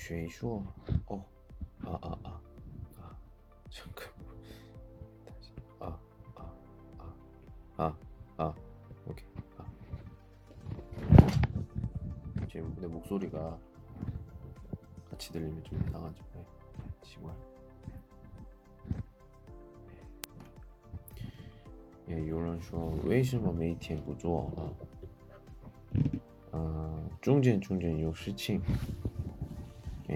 [0.00, 0.62] 学说
[1.06, 1.24] 哦
[1.82, 2.40] 啊啊啊
[3.00, 3.18] 啊
[3.70, 4.02] 这个
[5.78, 5.98] 啊
[6.34, 6.52] 啊
[6.96, 7.18] 啊
[7.76, 7.96] 啊
[8.36, 8.54] 啊
[9.06, 9.26] 오케이
[9.56, 9.64] 아
[12.48, 13.58] 지금 내 목소리가
[15.10, 16.44] 같이 들리면 좀 이상하죠 네.
[17.02, 17.34] 정말
[22.06, 24.72] 也有人说为什么每天不做呢？
[26.52, 28.62] 呃，中间中间有事情，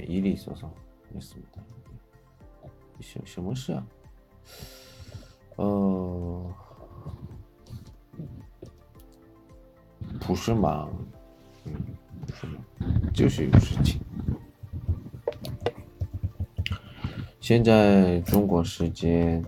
[0.02, 0.70] 일이있어서
[1.14, 1.62] 没습니 다.
[3.02, 3.86] 什什么事啊？
[5.58, 6.54] 呃，
[10.22, 10.90] 不是忙，
[11.66, 11.74] 嗯，
[12.26, 12.62] 不是忙，
[13.14, 14.02] 就是有事情。
[17.40, 19.44] 现在中国时间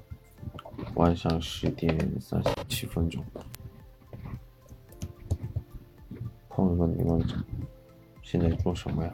[0.95, 3.23] 晚上十点三十七分钟。
[6.49, 7.25] 朋友们，你们
[8.21, 9.13] 现在做什么呀？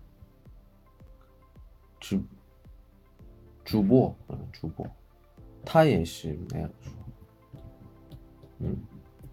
[2.11, 2.21] 主
[3.63, 4.85] 主播，嗯，主播，
[5.63, 6.91] 他也是那样说，
[8.59, 8.75] 嗯，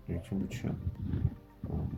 [0.07, 0.75] 也进不去了，
[1.71, 1.89] 嗯，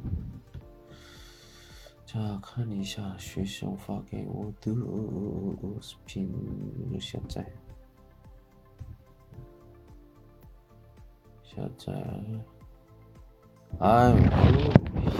[2.07, 4.73] 再看一下学校发给我的
[5.83, 6.33] 视频，
[6.99, 7.45] 现在
[11.43, 11.93] 下载，
[13.81, 15.20] 哎呦。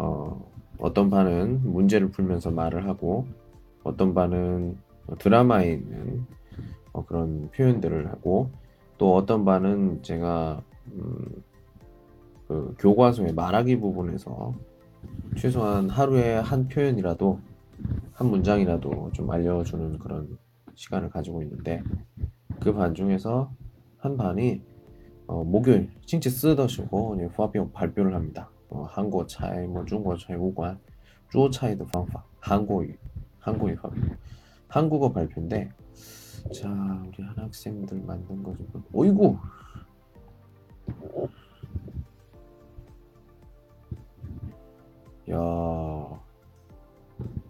[0.00, 3.26] 어, 어떤 반은 문제를 풀면서 말을 하고
[3.84, 4.78] 어떤 반은
[5.18, 6.26] 드라마에 있는
[6.92, 8.50] 어, 그런 표현들을 하고
[8.96, 10.62] 또 어떤 반은 제가
[10.92, 11.42] 음,
[12.48, 14.54] 그 교과서의 말하기 부분에서
[15.36, 17.38] 최소한 하루에 한 표현이라도
[18.12, 20.38] 한 문장이라도 좀 알려주는 그런
[20.74, 21.82] 시간을 가지고 있는데
[22.60, 23.52] 그 반 중에서
[23.98, 24.62] 한 반이
[25.26, 27.16] 어, 목요일 칭치 쓰더시고
[27.72, 28.50] 발표를 합니다.
[28.70, 28.84] 어,
[29.26, 29.84] 차이, 뭐
[34.68, 35.70] 한국어 발표인데
[36.54, 39.36] 자 우리 한 학생들 만든 거 좀, 어이구
[45.30, 46.20] 야,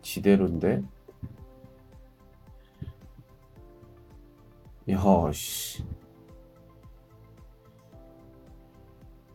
[0.02, 0.82] 지대로인데?
[4.90, 5.82] 야, 씨.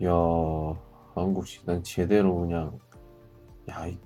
[0.03, 0.11] 야,
[1.15, 2.77] 한국식 난 제대로 그냥
[3.69, 3.97] 야, 이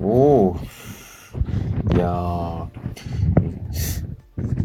[0.00, 0.54] 오,
[1.98, 2.68] 야,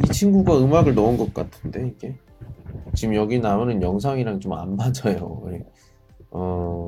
[0.04, 2.16] 이 친구가 음악을 넣은 것 같은데 이게
[2.96, 5.44] 지금 여기 나오는 영상이랑 좀 안 맞아요.
[5.52, 5.66] 예.
[6.32, 6.87] 어,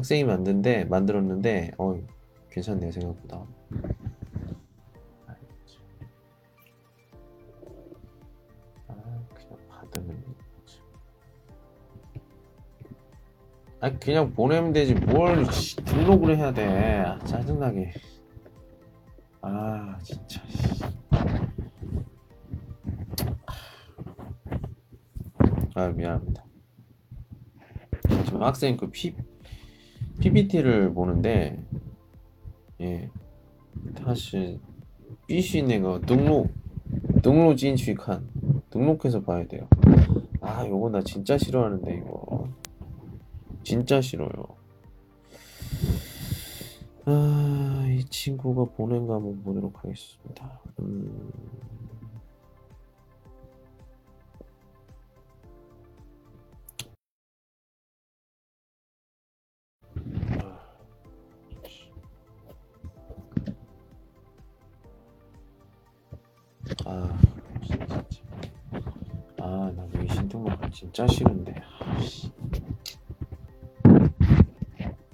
[0.00, 1.94] 학생이 만든데 만들었는데 어
[2.50, 3.44] 괜찮네요 생각보다.
[8.88, 8.94] 아,
[13.80, 14.94] 아 그냥 보내면 되지.
[14.94, 16.64] 뭘 씨, 등록을 해야 돼.
[17.00, 17.92] 아, 짜증나게.
[19.42, 20.82] 아 진짜 씨.
[25.74, 26.44] 아 미안합니다.
[28.24, 29.14] 지금 학생 그 P,
[30.20, 31.62] PPT를 보는데
[32.80, 33.10] 예
[33.94, 34.60] 다시
[35.26, 36.52] 삐쉬네가 등록
[37.22, 38.28] 등록 진취칸
[38.70, 39.68] 등록해서 봐야 돼요
[40.40, 42.48] 아 요거 나 진짜 싫어하는데 이거
[43.62, 44.30] 진짜 싫어요.
[47.04, 50.60] 아, 이 친구가 보낸 거 한번 보도록 하겠습니다.
[50.80, 51.30] 음...
[66.85, 67.19] 아
[67.63, 68.03] 진짜
[69.39, 72.31] 아나 여기 신통방 진짜 싫은데 아씨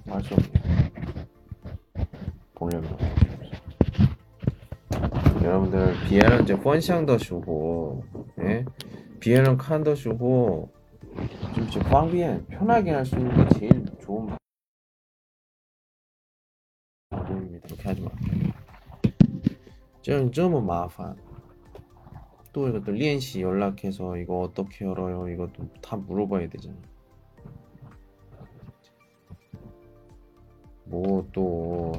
[0.04, 0.92] 말수 없네
[2.54, 2.96] 보려면
[5.42, 8.04] 여러분들 비에는 이제 펀샹더 슈고
[8.40, 8.64] 예?
[9.20, 10.70] 비에는 칸더 슈고
[11.54, 14.36] 좀 진짜 방비엔 편하게 할 수 있는 게 제일 좋은
[17.10, 18.10] 방법입니다 이렇게 하지 마
[20.02, 21.16] 这样这么麻烦
[22.57, 25.29] 또 이것도 리엔 씨 연락해서 이거 어떻게 열어요?
[25.29, 26.75] 이것도 다 물어봐야 되잖아
[30.85, 31.91] 뭐 또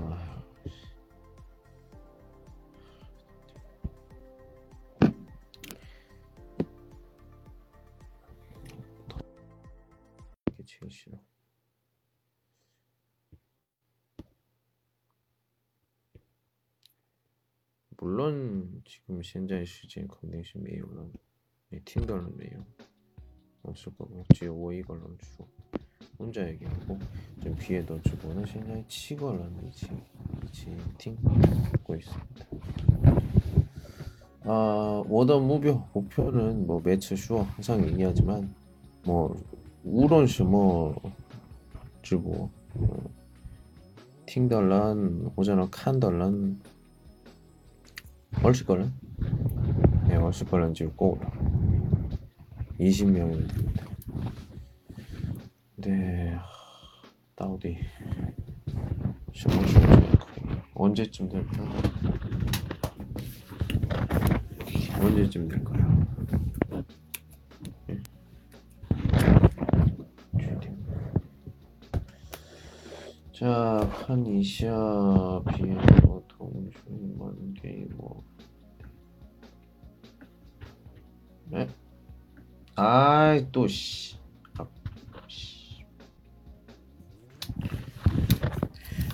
[10.51, 11.28] 이게 제일 싫어
[18.01, 21.11] 물론 지금 현재 시즌 컨디션 매우
[21.85, 22.63] 팀들은 매우
[23.63, 25.49] 없을 거고 지금 5위걸 넣어주고
[26.17, 26.97] 혼자 얘기하고
[27.43, 29.89] 좀 뒤에 넣어주고는 현재 7걸 넣는지
[30.97, 32.47] 팀 갖고 있습니다.
[34.45, 38.55] 아 워더 무표 목표는 뭐 매치 슈어 항상 얘기하지만
[39.05, 39.37] 뭐
[39.83, 40.95] 우론 슈머
[42.03, 43.11] 주고 어,
[44.27, 46.61] 팅덜란 호전어 칸덜란
[48.43, 48.93] 얼씨걸란
[50.09, 51.21] 네 얼씨걸란 지금 꼭
[52.79, 53.85] 20명이 됩니다.
[55.77, 57.77] 네, 하, 어디
[60.75, 61.65] 언제쯤 될까?
[65.01, 66.07] 언제쯤 될까요?
[67.91, 68.01] 예.
[73.33, 75.79] 자, 칸 이샤 비엔
[82.91, 84.17] 아이 또 씨.
[84.59, 84.67] 아,
[85.29, 85.85] 씨.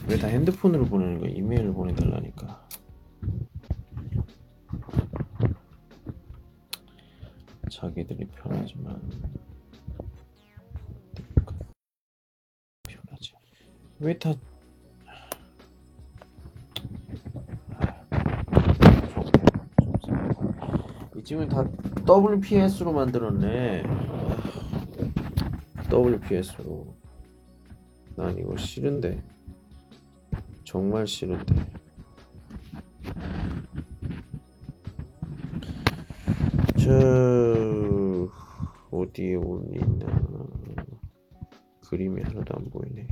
[0.09, 1.31] 왜 다 핸드폰으로 보내는 거야?
[1.31, 2.69] 이메일을 보내달라니까.
[7.69, 9.11] 자기들이 편하지만
[12.85, 13.33] 편하지.
[13.99, 14.33] 왜 다?
[21.17, 21.65] 이쯤은 다
[22.07, 23.83] WPS로 만들었네.
[25.91, 26.95] WPS로.
[28.15, 29.23] 난 이거 싫은데.
[30.65, 31.55] 정말 싫은데.
[36.77, 38.29] 저
[38.91, 40.07] 어디에 올리나
[41.89, 43.09] 그림이 하나도 안 보이네.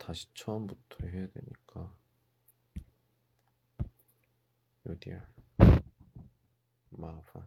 [0.00, 1.94] 다시 처음부터 해야 되니까.
[4.88, 5.28] 요디야
[6.88, 7.46] 마판.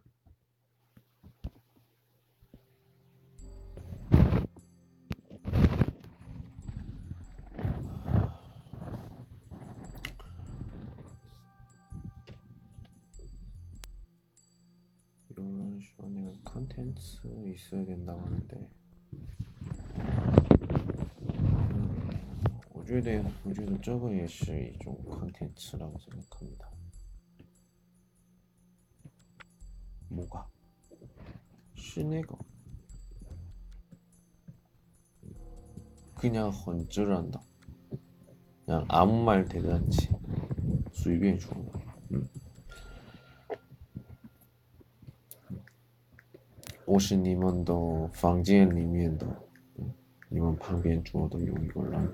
[15.28, 18.83] 이런 식으로 컨텐츠 있어야 된다고 하는데.
[22.83, 26.69] 我觉得我觉得这个也是一种 컨텐츠라고 생각합니다.
[30.09, 30.47] 뭐가?
[31.75, 32.37] 시내가
[36.15, 37.41] 그냥 헌질한다.
[38.65, 40.09] 그냥 아무 말 대잔치.
[40.91, 41.79] 随便说的。
[46.85, 49.27] 或是你们的房间里面的，
[49.77, 49.93] 嗯
[50.27, 52.11] 你们旁边坐的有一个人，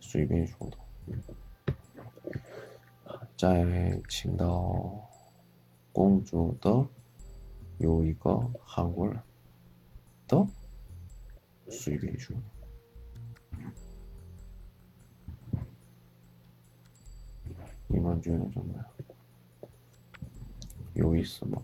[0.00, 0.78] 随便说的，
[3.36, 5.08] 在青岛
[5.92, 6.86] 工作的
[7.78, 8.34] 有一个
[8.64, 9.20] 韩国人
[10.28, 10.46] 的，
[11.68, 12.42] 随便说的。
[17.86, 18.84] 你们觉得怎么样？
[20.94, 21.62] 有意思吗？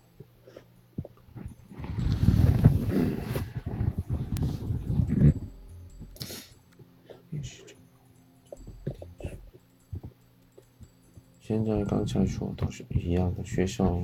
[11.48, 14.04] 现在刚才说都是一样的，学生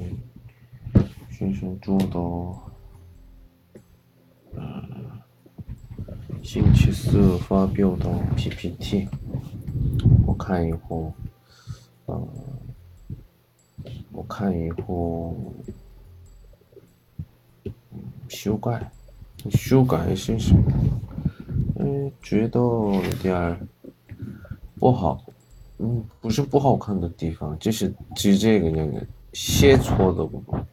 [1.31, 2.19] 学生做的，
[4.53, 4.83] 呃，
[6.43, 8.07] 星期四发表的
[8.37, 9.07] PPT，
[10.27, 11.11] 我看以后，
[12.05, 12.27] 呃，
[14.11, 15.35] 我看以后，
[18.29, 18.91] 修改，
[19.49, 20.61] 修改是什么？
[21.79, 23.67] 嗯，觉得有点
[24.75, 25.25] 不好，
[25.81, 30.63] 嗯，不是不好看的地方，就是，就这个那个，鞋搓的不好，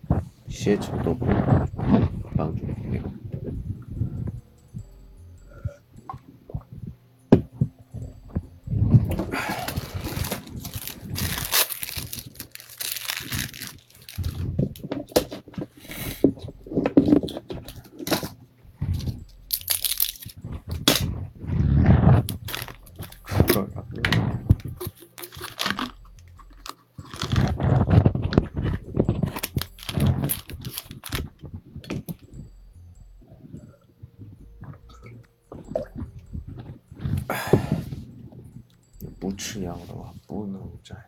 [0.49, 1.67] 鞋搓都不好，
[2.37, 3.18] 帮助没有。
[40.39, 41.05] 不能这样，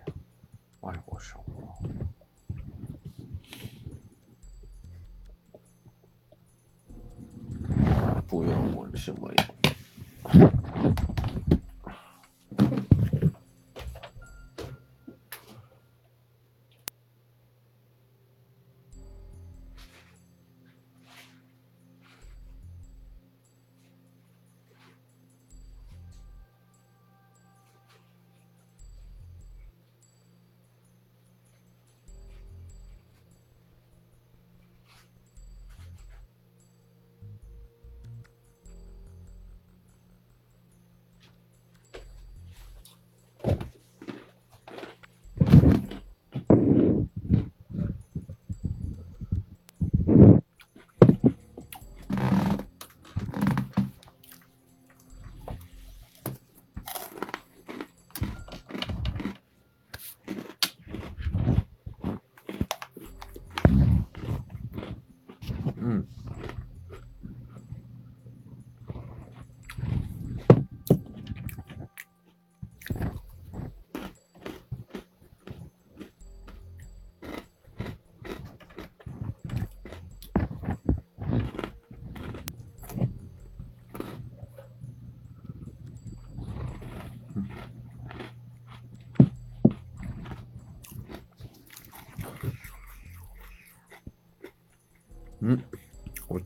[0.80, 1.78] 外国生活。
[8.26, 9.32] 不要问什么。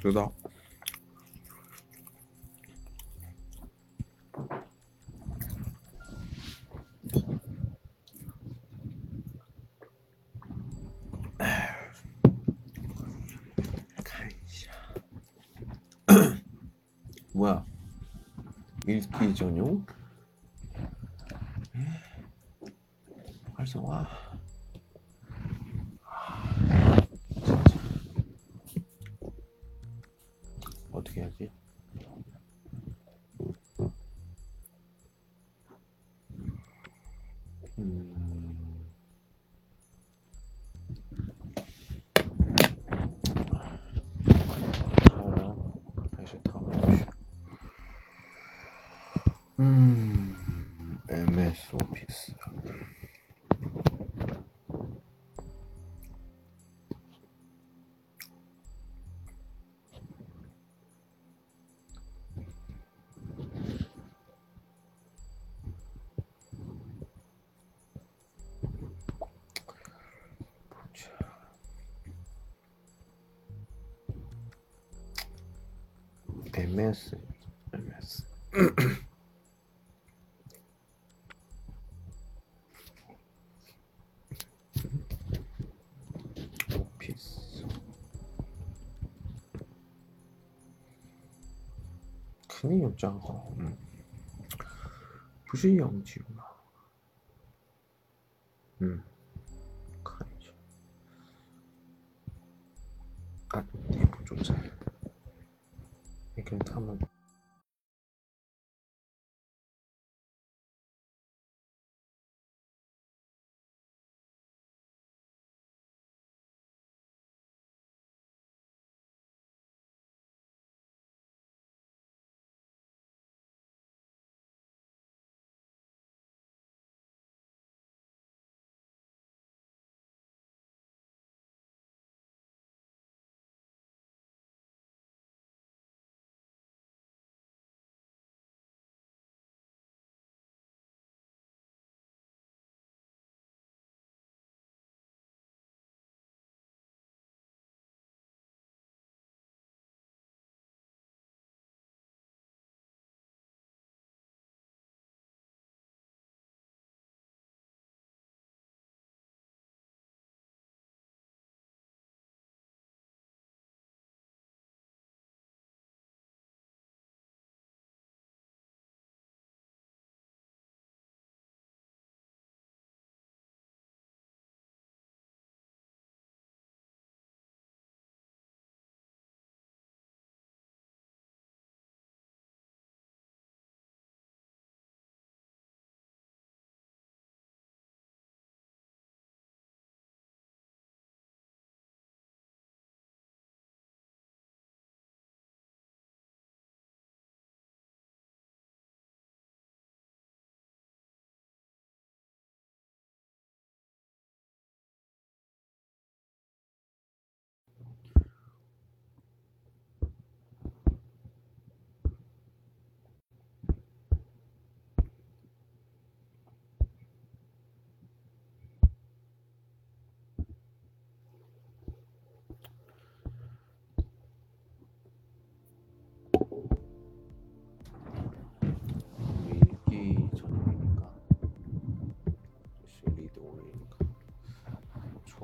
[0.04, 0.30] 그래서
[17.32, 17.64] 뭐야?
[18.86, 19.86] 읽기 전용?
[23.54, 24.33] 활성화
[92.96, 93.72] 账号，嗯，
[95.46, 96.20] 不是永久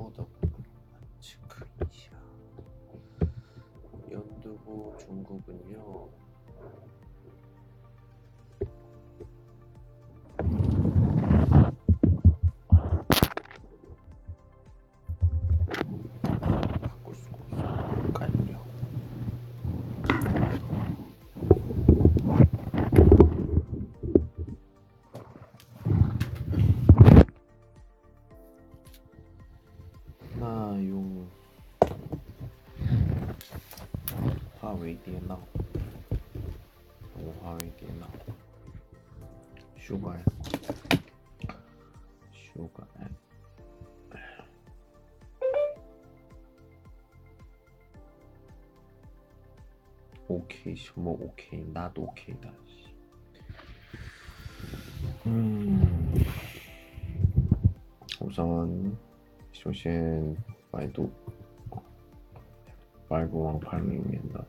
[0.00, 0.26] 초더
[1.20, 2.18] 치클리아
[4.10, 6.08] 연두부 중국은요
[34.79, 35.39] 华为电脑，
[37.21, 38.07] 用华为电脑
[39.77, 40.23] 修改，
[42.31, 42.83] 修改。
[50.27, 52.49] OK，什么 OK？나도 OK 다.
[55.27, 56.15] 음,
[58.19, 58.97] 우선
[59.51, 60.35] 首先
[60.71, 61.11] 百度
[63.07, 64.43] 百度网盘里面的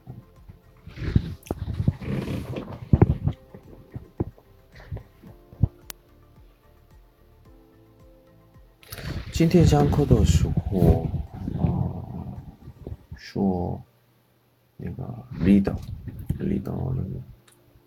[9.40, 11.06] 今天上课的时候，
[11.58, 12.04] 呃，
[13.16, 13.80] 说
[14.76, 15.02] 那个
[15.40, 15.76] leader
[16.38, 16.94] leader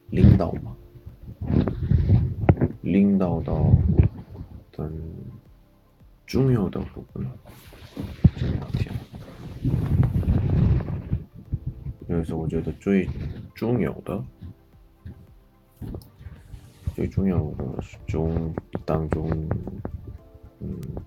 [0.09, 0.75] 领导嘛，
[2.81, 3.51] 领导的
[4.71, 4.91] 等
[6.25, 7.25] 重要的部分
[8.37, 8.93] 这两天。
[12.07, 13.07] 因为是我觉得最
[13.53, 14.23] 重要的，
[16.95, 18.53] 最重要的是中
[18.85, 19.49] 当中，嗯，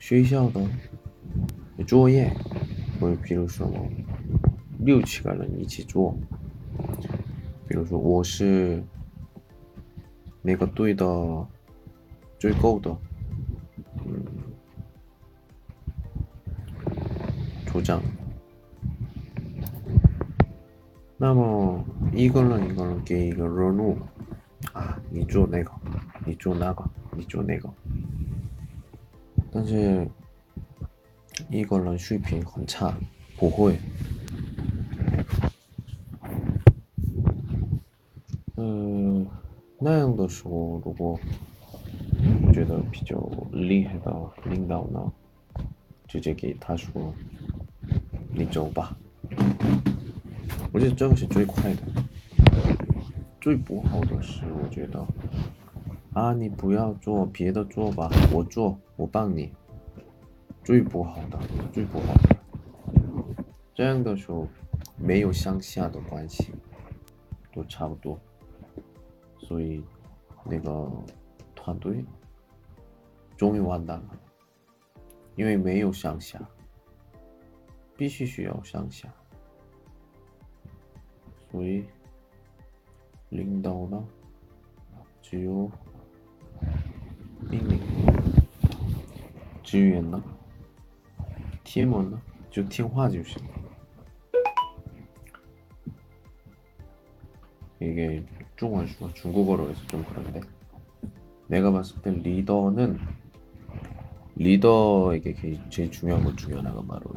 [0.00, 0.66] 学校的
[1.86, 2.32] 作业，
[2.98, 3.70] 或者比如说
[4.78, 6.16] 六七个人一起做，
[7.68, 8.82] 比如说我是
[10.42, 11.04] 那个队的
[12.38, 12.96] 最够的，
[14.06, 14.24] 嗯，
[17.66, 18.02] 组长。
[21.18, 21.84] 那么
[22.14, 23.98] 一个人一个人给一个任务
[24.72, 25.70] 啊，你做那个，
[26.24, 26.82] 你做那个，
[27.14, 27.68] 你做那个。
[29.51, 30.07] 但是
[31.49, 32.93] 一个人水平很差，
[33.37, 33.79] 不会。
[38.57, 39.25] 嗯，
[39.79, 41.19] 那样的时候，如果
[42.53, 43.17] 觉得比较
[43.51, 44.13] 厉害的
[44.45, 45.11] 领导呢，
[46.07, 48.97] 直接给他说：“你走吧。”
[50.71, 51.81] 我觉得这个是最快的，
[53.41, 55.05] 最不好的是，我觉得
[56.13, 59.50] 啊，你不要做别的做吧，我做， 我帮你。
[60.62, 61.38] 最不好的，
[61.72, 62.36] 最不好的，
[63.74, 64.46] 这样的时候
[64.98, 66.52] 没有上下的关系，
[67.50, 68.20] 都差不多，
[69.38, 69.82] 所以
[70.44, 70.86] 那个
[71.54, 72.04] 团队
[73.38, 74.20] 终于完蛋了，
[75.34, 76.38] 因为没有上下，
[77.96, 79.10] 必须需要上下。
[81.50, 81.86] 所以，
[83.30, 84.04] 领导呢，
[85.22, 85.70] 只有
[89.70, 90.20] 지휘했나?
[91.62, 92.20] TM였나?
[92.50, 93.36] 저 팅화 지우씨
[97.80, 100.40] 이게 중원 중국어로 해서 좀 그런데.
[101.46, 102.98] 내가 봤을 때 리더는
[104.34, 105.36] 리더에게
[105.70, 107.14] 제일 중요한 것 중에 하나가 바로.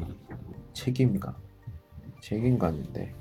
[0.74, 1.34] 책임감.
[2.22, 3.16] 책임감인데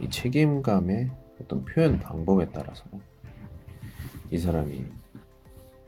[0.00, 1.10] 이 책임감의
[1.42, 2.84] 어떤 표현 방법에 따라서
[4.30, 4.86] 이 사람이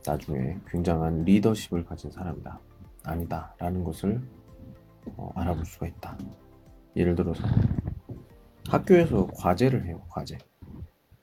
[0.07, 2.61] 나중에 굉장한 리더십을 가진 사람이다.
[3.05, 3.55] 아니다.
[3.59, 4.21] 라는 것을
[5.17, 6.19] 어, 알아볼 수가 있다.
[6.97, 7.43] 예를 들어서
[8.69, 10.03] 학교에서 과제를 해요.
[10.09, 10.38] 과제.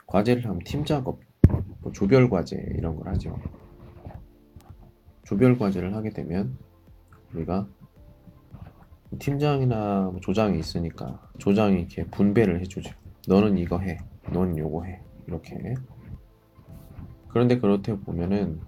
[0.06, 1.20] 과제를 하면 팀 작업,
[1.80, 3.38] 뭐 조별 과제 이런 걸 하죠.
[5.24, 6.58] 조별 과제를 하게 되면
[7.34, 7.68] 우리가
[9.20, 12.92] 팀장이나 뭐 조장이 있으니까 조장이 이렇게 분배를 해주죠.
[13.28, 13.98] 너는 이거 해,
[14.32, 15.74] 너는 요거 해 이렇게.
[17.30, 18.60] 그런데 그렇게 보면은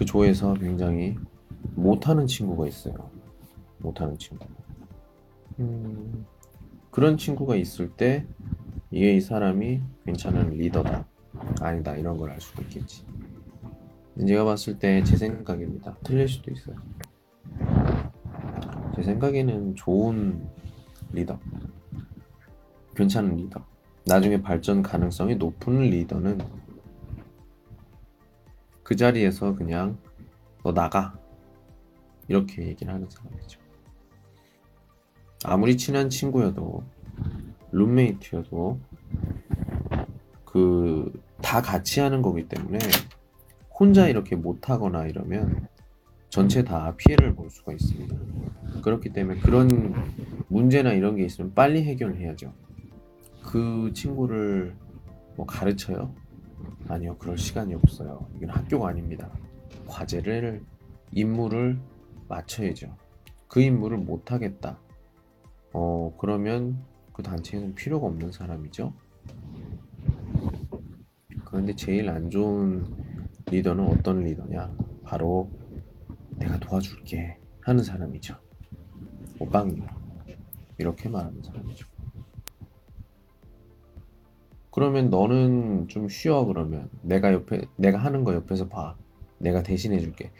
[0.00, 1.14] 그 조에서 굉장히
[1.74, 2.94] 못하는 친구가 있어요.
[3.76, 4.46] 못하는 친구.
[5.58, 6.24] 음,
[6.90, 8.24] 그런 친구가 있을 때
[8.90, 11.06] 이게 이 사람이 괜찮은 리더다.
[11.60, 11.94] 아니다.
[11.96, 13.04] 이런 걸 알 수가 있겠지.
[14.26, 15.94] 제가 봤을 때 제 생각입니다.
[16.02, 16.76] 틀릴 수도 있어요.
[18.96, 20.48] 제 생각에는 좋은
[21.12, 21.38] 리더,
[22.96, 23.62] 괜찮은 리더,
[24.06, 26.38] 나중에 발전 가능성이 높은 리더는
[28.90, 29.98] 그 자리에서 그냥
[30.64, 31.16] 너 나가
[32.26, 33.60] 이렇게 얘기를 하는 사람이죠.
[35.44, 36.82] 아무리 친한 친구여도
[37.70, 38.80] 룸메이트여도
[40.44, 42.78] 그 다 같이 하는 거기 때문에
[43.78, 45.68] 혼자 이렇게 못하거나 이러면
[46.28, 48.16] 전체 다 피해를 볼 수가 있습니다.
[48.82, 49.94] 그렇기 때문에 그런
[50.48, 52.52] 문제나 이런 게 있으면 빨리 해결해야죠.
[53.44, 54.76] 그 친구를
[55.36, 56.12] 뭐 가르쳐요?
[56.88, 58.28] 아니요, 그럴 시간이 없어요.
[58.36, 59.30] 이건 학교가 아닙니다.
[59.86, 60.62] 과제를,
[61.12, 61.78] 임무를
[62.28, 62.96] 맞춰야죠.
[63.48, 64.78] 그 임무를 못하겠다.
[65.72, 68.92] 어, 그러면 그 단체에는 필요가 없는 사람이죠.
[71.44, 72.84] 그런데 제일 안 좋은
[73.46, 74.72] 리더는 어떤 리더냐?
[75.04, 75.50] 바로
[76.36, 78.36] 내가 도와줄게 하는 사람이죠.
[79.40, 79.82] 오빵이
[80.78, 81.86] 이렇게 말하는 사람이죠.
[84.70, 88.96] 그러면 너는 좀 쉬어 그러면 내가 옆에 내가 하는 거 옆에서 봐.
[89.38, 90.30] 내가 대신해 줄게.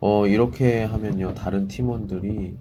[0.00, 2.56] 어 이렇게 하면요 다른 팀원들이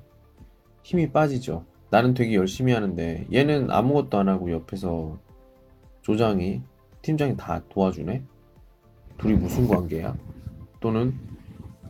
[0.84, 1.66] 힘이 빠지죠.
[1.92, 5.20] 나는 되게 열심히 하는데 얘는 아무것도 안 하고 옆에서
[6.02, 6.62] 조장이
[7.02, 8.24] 팀장이 다 도와주네.
[9.18, 10.16] 둘이 무슨 관계야?
[10.80, 11.14] 또는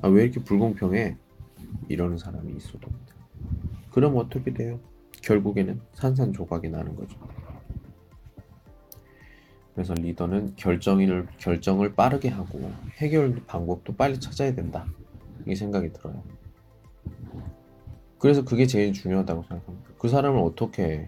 [0.01, 1.15] 아, 왜 이렇게 불공평해?
[1.87, 2.89] 이러는 사람이 있어도
[3.91, 4.79] 그럼 어떻게 돼요?
[5.21, 7.17] 결국에는 산산조각이 나는 거죠.
[9.73, 14.85] 그래서 리더는 결정을 결정을 빠르게 하고 해결 방법도 빨리 찾아야 된다.
[15.47, 16.21] 이 생각이 들어요.
[18.17, 19.89] 그래서 그게 제일 중요하다고 생각합니다.
[19.97, 21.07] 그 사람을 어떻게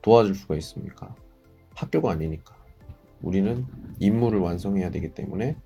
[0.00, 1.14] 도와줄 수가 있습니까?
[1.74, 2.56] 학교가 아니니까.
[3.20, 3.66] 우리는
[3.98, 5.56] 임무를 완성해야 되기 때문에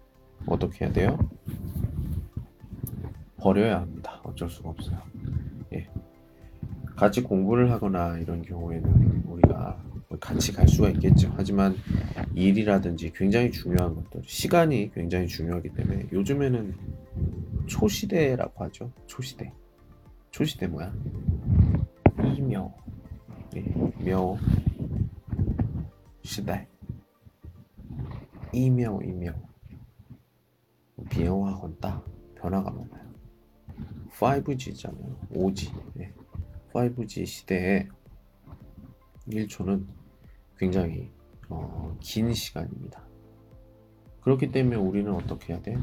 [0.46, 1.18] 어떻게 해야 돼요?
[3.36, 4.20] 버려야 합니다.
[4.24, 4.98] 어쩔 수가 없어요.
[5.74, 5.88] 예.
[6.96, 9.82] 같이 공부를 하거나 이런 경우에는 우리가
[10.18, 11.32] 같이 갈 수가 있겠죠.
[11.36, 11.76] 하지만
[12.34, 16.74] 일이라든지 굉장히 중요한 것들, 시간이 굉장히 중요하기 때문에 요즘에는
[17.66, 18.92] 초시대라고 하죠.
[19.06, 19.52] 초시대.
[20.30, 20.92] 초시대 뭐야?
[22.24, 22.72] 이묘.
[23.56, 23.60] 예,
[24.10, 24.38] 묘.
[26.22, 26.66] 시대.
[28.52, 29.32] 이묘, 이묘.
[31.10, 32.02] 비행화 혼다.
[32.36, 33.12] 변화가 많아요.
[34.12, 35.28] 5G잖아요.
[35.30, 35.72] 5G.
[36.00, 36.12] 예.
[36.72, 37.88] 5G 시대에
[39.28, 39.86] 1초는
[40.62, 41.10] 굉장히
[41.48, 43.02] 어, 긴 시간입니다.
[44.20, 45.76] 그렇기 때문에 우리는 어떻게 해야 돼?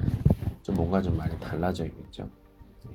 [0.62, 2.30] 좀 뭔가 좀 많이 달라져야겠죠.
[2.86, 2.92] 네.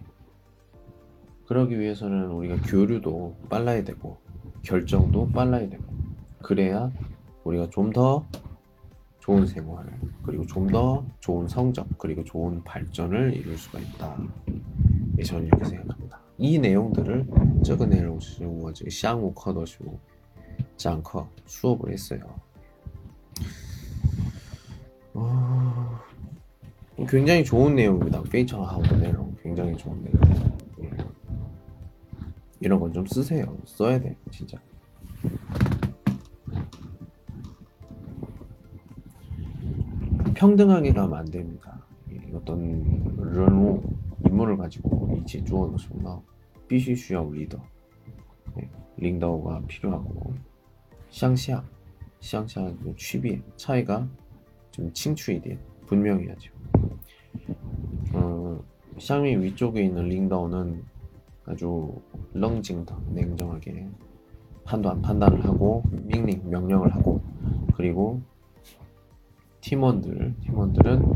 [1.46, 4.16] 그러기 위해서는 우리가 교류도 빨라야 되고
[4.62, 5.84] 결정도 빨라야 되고
[6.42, 6.90] 그래야
[7.44, 8.26] 우리가 좀 더
[9.20, 9.84] 좋은 생활
[10.22, 14.18] 그리고 좀 더 좋은 성적 그리고 좋은 발전을 이룰 수가 있다.
[15.16, 16.18] 네, 저는 이렇게 생각합니다.
[16.38, 17.26] 이 내용들을
[17.62, 20.13] 최근에 오시고 쌍우 커더시고
[20.77, 22.21] 时候讲课 수업을 했어요.
[25.13, 25.99] 어,
[27.07, 28.21] 굉장히 좋은 내용입니다.
[28.23, 30.57] 非常好的 내용, 굉장히 좋은 내용.
[30.83, 30.89] 예.
[32.61, 33.57] 이런 건 좀 쓰세요.
[33.65, 34.57] 써야 돼, 진짜.
[40.35, 41.85] 평등하게 가면 안 됩니다.
[42.11, 43.81] 예, 어떤 런우
[44.25, 46.17] 임무를 가지고 이 제주어는 정말
[46.67, 47.47] 必须需要 리
[48.96, 50.34] 링다오가 필요하고
[51.10, 51.64] 샹샤
[52.20, 54.08] 샹샤의 취비 차이가
[54.70, 56.52] 좀 칭추이点 분명히 하죠.
[58.14, 58.64] 어,
[58.98, 60.82] 샹미 위쪽에 있는 링다오는
[61.46, 62.00] 아주
[62.32, 63.88] 렁징다 냉정하게
[64.64, 67.20] 판단 판단을 하고 명령 명령을 하고
[67.76, 68.22] 그리고
[69.60, 71.12] 팀원들 팀원들은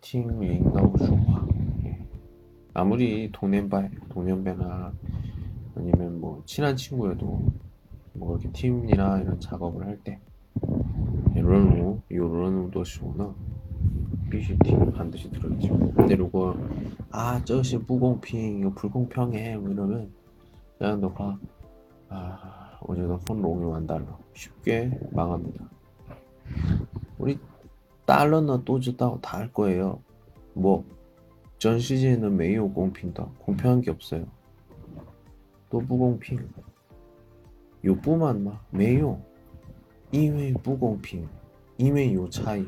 [0.00, 1.46] 팀 링다오 주화
[1.84, 2.06] 예.
[2.74, 4.92] 아무리 동년배 동년배나
[5.76, 7.46] 아니면 뭐 친한 친구여도
[8.14, 10.20] 뭐 이렇게 팀이나 이런 작업을 할 때
[11.34, 13.34] 이런 요런 도시구나.
[14.30, 15.76] BCT 반드시 들어있죠.
[15.94, 16.56] 근데 이거
[17.10, 20.12] 아 저것이 무공평 이거 불공평해 뭐 이러면
[20.78, 21.38] 그냥 너가.
[22.08, 24.18] 아 어제도 혼롱이 완달러.
[24.34, 25.68] 쉽게 망합니다.
[27.18, 27.38] 우리
[28.06, 30.00] 달러나 또즈다고 다 할 거예요.
[30.54, 30.84] 뭐
[31.58, 33.26] 전 시즌에는 매우 공평다.
[33.38, 34.26] 공평한 게 없어요.
[35.73, 36.39] 또不公平.
[37.81, 38.59] 有不满吗？
[38.69, 39.19] 没有，
[40.11, 41.27] 因为不公平，
[41.77, 42.67] 因为有差异，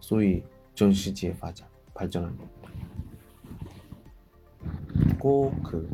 [0.00, 0.42] 所以
[0.74, 2.48] 전 시제에发展 발전합니다.
[5.18, 5.88] 꼭그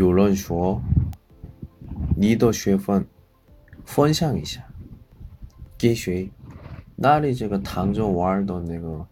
[0.00, 0.80] 有人说，
[2.16, 3.06] 你的学分
[3.84, 4.64] 分享一下，
[5.76, 6.30] 给谁？
[6.96, 9.06] 那里这个躺着玩的那个，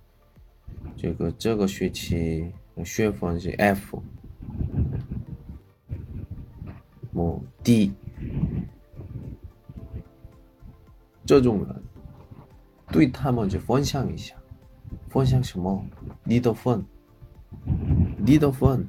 [0.97, 2.51] 这个这个学期
[2.87, 4.03] 学分是 F，
[7.13, 7.93] 某 D，
[11.27, 11.83] 这种人，
[12.91, 14.35] 对他们就分享一下，
[15.11, 15.85] 分享什么？
[16.25, 16.83] 你的分，
[18.17, 18.89] 你的分。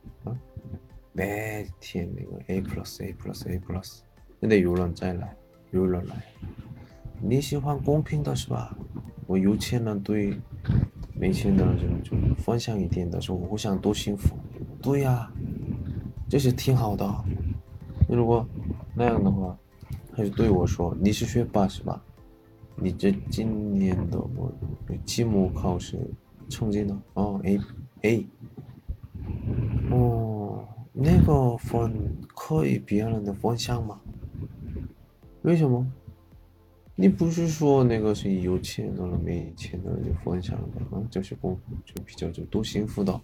[1.13, 3.99] 每天那个 A plus A plus A plus，
[4.39, 5.35] 那得有人再来，
[5.71, 6.15] 有人来。
[7.21, 8.75] 你喜欢公平的是吧？
[9.27, 10.37] 我有钱人对
[11.13, 14.35] 没钱的人就就分享一点的，说我想多幸福。
[14.81, 15.31] 对呀，
[16.27, 17.05] 这是挺好的。
[18.09, 18.45] 如果
[18.95, 19.57] 那样的话，
[20.13, 22.03] 他就对我说：“你是学霸是吧？”
[22.75, 24.51] 你这今年的我
[25.05, 25.99] 期末考试
[26.49, 27.01] 成绩呢？
[27.13, 27.59] 哦，A
[28.01, 28.27] A。
[29.91, 30.20] 哦，
[30.93, 33.99] 那个分可以别人的分享吗？
[35.43, 35.85] 为什么？
[36.95, 41.01] 你不是说那个是有钱的人没钱的人就分享的啊？
[41.09, 43.19] 就是公就比较就多幸福的。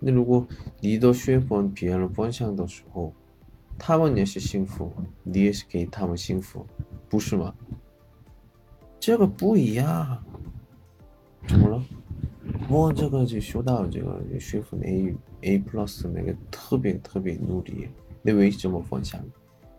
[0.00, 0.46] 那如果
[0.80, 3.14] 你的学分别人分享的时候，
[3.78, 6.66] 他们也是幸福，你也是给他们幸福，
[7.08, 7.54] 不是吗？
[8.98, 10.22] 这个不一样，
[11.46, 11.82] 怎么了？
[12.69, 17.87] 我这个就学到这个学分 A A plus 那个特别特别努力，
[18.21, 19.19] 你为什么分享？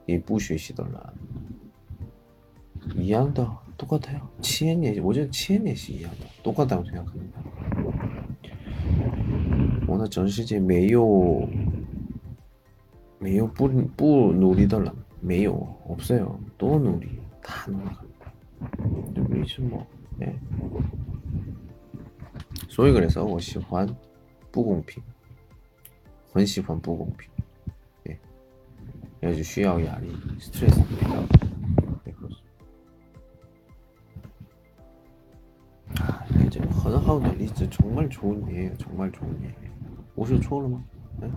[0.07, 0.93] 你不学习的人
[2.97, 3.43] 一样的，
[3.79, 4.21] 똑같아 요。
[4.43, 7.40] 千年，我觉得千年是一样的，똑같다고생각합니 다。
[9.87, 11.49] 我的全世界没有
[13.19, 17.09] 没有不不努力的人，没有，없어 요， 都努力，
[17.43, 17.85] 다努力。
[19.31, 19.87] 为什么？
[20.21, 20.33] 哎，
[22.69, 23.87] 所以그래서我喜欢
[24.51, 25.03] 不公平，
[26.33, 27.31] 很喜欢不公平，
[28.05, 28.19] 哎，
[29.21, 31.11] 也就需要压力，stress 比较
[36.03, 39.53] 啊，这很好的例子，정말좋은예정말좋은예
[40.14, 40.85] 我说错了吗？
[41.23, 41.31] 哎，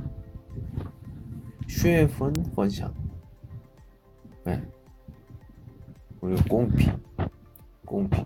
[1.67, 2.93] 学分分享，
[4.45, 4.62] 哎，
[6.19, 6.91] 我有公平。
[7.86, 8.25] 公平，哎，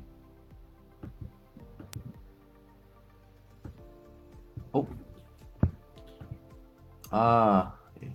[7.13, 8.13] 아, 예.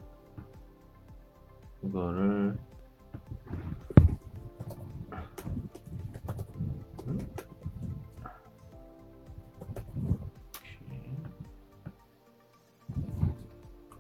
[1.83, 2.57] 이거를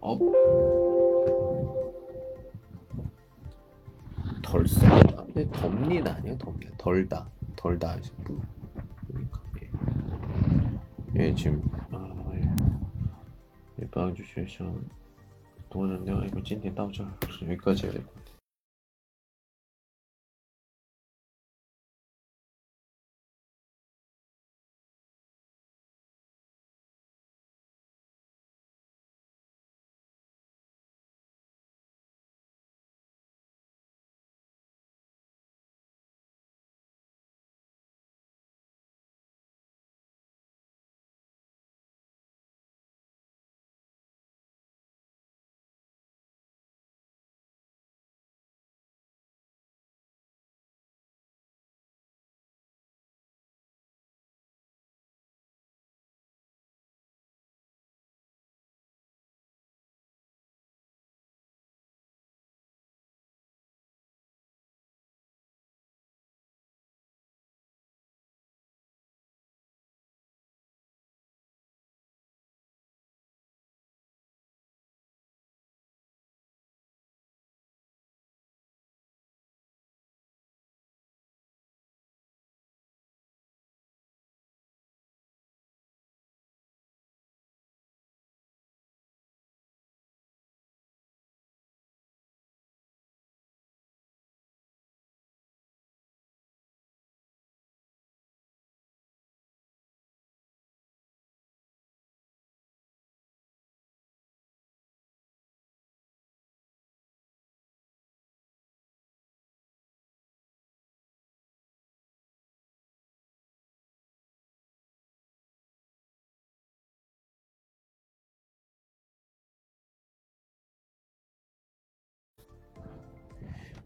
[0.00, 0.18] 업
[4.42, 5.26] 덜습니다.
[5.34, 6.38] 네, 덥니다 아니에요?
[6.38, 6.74] 덥니다.
[6.78, 7.98] 덜다, 덜다.
[9.08, 9.40] 그러니까
[11.16, 11.26] 예.
[11.26, 11.62] 예, 지금
[14.36, 14.66] 学校
[15.70, 18.00] 多人聊一个，今天到这儿，属于各界的。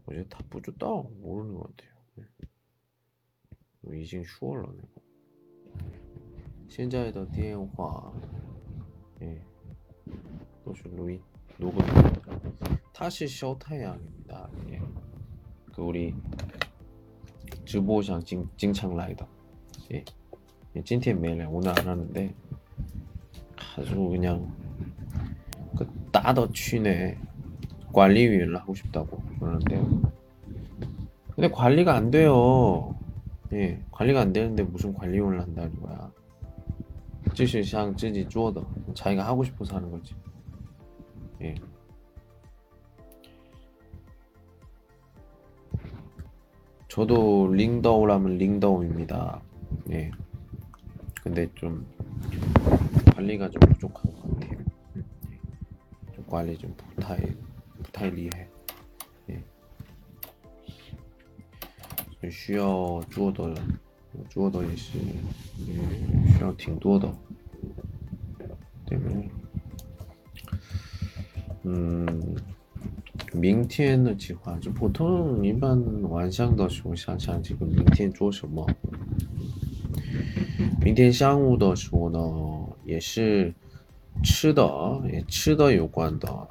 [0.06, 1.90] 我觉得他不知道모르는 것 같아요.
[2.14, 2.24] 네.
[3.82, 4.88] 我已经说了那个
[6.68, 8.12] 现在的电话
[9.20, 9.40] 예,
[10.64, 11.20] 都是录音
[11.58, 11.78] 녹음.
[12.92, 14.50] 다시 쇼타양입니다.
[14.70, 14.80] 예.
[15.72, 16.14] 그 우리
[17.64, 19.26] 直播上经经常来的.
[19.92, 20.04] 예.
[20.74, 22.34] 예, 今天没来 오늘 안 하는데
[23.76, 24.52] 아주 그냥
[25.76, 27.18] 그 따더 취네
[27.92, 30.12] 관리위를 하고 싶다고 그러는데요.
[31.34, 32.94] 근데 관리가 안 돼요.
[33.52, 36.10] 예, 관리가 안 되는데 무슨 관리위를 한다는 거야.
[37.34, 38.62] 就是像自己做的
[38.94, 40.14] 자기가 하고 싶어서 하는 거지.
[41.42, 41.54] 예.
[46.88, 49.42] 저도 링더우라면 링더우입니다.
[49.90, 50.10] 예.
[51.22, 51.86] 근데 좀
[53.14, 54.58] 관리가 좀 부족한 것 같아요.
[54.96, 56.14] 음, 예.
[56.14, 57.34] 좀 관리 좀 부탁해,
[57.91, 58.47] 代厉害。
[62.29, 63.43] 需要做的，
[64.11, 64.99] 我做的也是，
[65.57, 67.11] 嗯，需要挺多的，
[68.85, 69.29] 对不对？
[71.63, 72.35] 嗯，
[73.33, 75.81] 明天的计划，就普通一般
[76.11, 78.69] 晚上的时候想想这个明天做什么。
[80.79, 83.51] 明天上午的时候呢，也是
[84.23, 84.63] 吃的，
[85.11, 86.47] 也吃的有关的，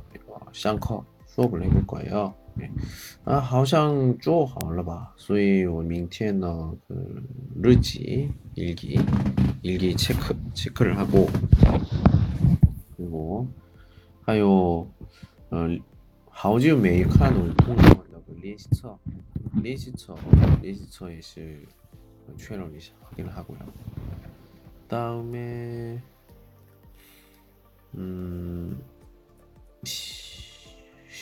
[0.53, 1.01] 上课。
[1.30, 2.34] 个上课说不那个鬼啊，
[3.26, 5.14] 啊，好像做好了吧？
[5.18, 7.22] 所以我明天呢，그
[7.62, 11.30] 日记일기일기 체크 체크를 하고
[12.96, 13.48] 그리고
[14.24, 14.88] 还有
[15.50, 15.70] 呃
[16.30, 18.98] 好久没看我朋友那个练习册，
[19.62, 20.16] 练习册
[20.62, 21.62] 练习册也是
[22.38, 23.58] 确认一下확인을 하고요.
[24.88, 26.02] 그다음에
[27.96, 28.82] 음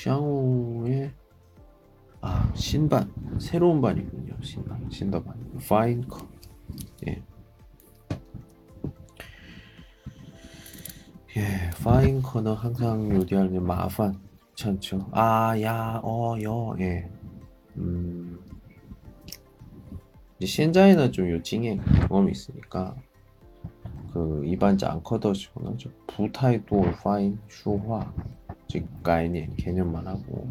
[0.02, 1.10] 샤오의
[2.20, 5.34] 아 신반 새로운 반이군요 신반 신더반.
[5.68, 6.26] 파인커
[7.08, 7.22] 예.
[11.36, 14.20] 예, 파인커는 항상 요리하면 마판
[14.56, 15.08] 괜찮죠?
[15.12, 17.10] 아 야 어 여 예.
[17.76, 18.38] 음.
[20.40, 22.94] 이제 현재는 좀 요징의 경험이 있으니까
[24.12, 28.12] 그 일반 짱커더시거나 좀 부타이도 파인 슈화
[28.67, 30.49] 즉概念 개념만 하고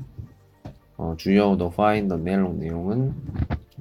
[0.96, 3.14] 어, 주요的 find 的内容内容은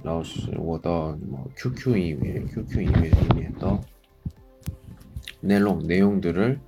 [0.03, 0.89] 老师我的
[1.21, 3.79] 뭐 QQ 이메일 QQ 이메일 이메일的
[5.41, 6.59] 내용 내용들을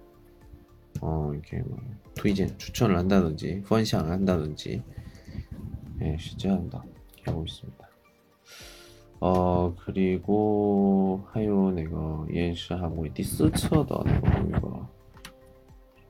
[1.02, 1.78] 어 이렇게 뭐
[2.16, 4.84] 推荐 추천을 한다든지 分享 한다든지
[6.02, 6.84] 예, 실제한다
[7.26, 7.90] 하고 있습니다.
[9.20, 14.04] 어 그리고 하요 내가 演示하고 第四册的
[14.50, 14.88] 이거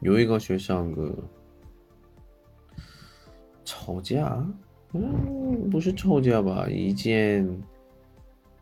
[0.00, 1.14] 有一个学生个
[3.64, 4.46] 吵架，
[4.92, 6.68] 嗯，不是吵架吧？
[6.68, 7.46] 意见，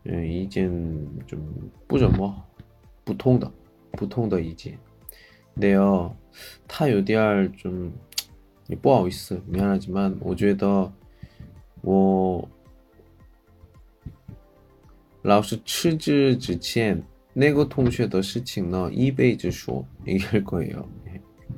[0.03, 0.69] 嗯，意见
[1.27, 1.39] 좀
[1.87, 2.33] 不怎么
[3.03, 3.51] 不同的
[3.91, 4.77] 不同的意见。
[5.55, 6.11] 근데요，
[6.67, 7.91] 他有点儿좀
[8.67, 10.91] 也不好意思，미안하지만我觉得
[11.81, 12.47] 我
[15.21, 17.01] 老师辞职之前
[17.33, 20.85] 那个同学的事情呢，一辈子说얘기할거예요。